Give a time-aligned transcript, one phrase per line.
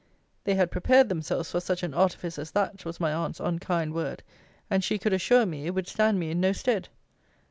[0.45, 4.23] They had prepared themselves for such an artifice as that, was my aunt's unkind word;
[4.67, 6.89] and she could assure me, it would stand me in no stead.